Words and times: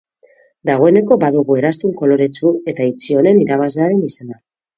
Dagoeneko 0.69 1.17
badugu 1.23 1.57
eraztun 1.59 1.93
koloretsu 1.99 2.55
eta 2.75 2.89
itxi 2.93 3.19
honen 3.21 3.45
irabazlearen 3.45 4.03
izena. 4.11 4.41